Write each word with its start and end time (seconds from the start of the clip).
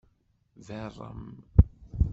Beṛṛem. 0.67 1.23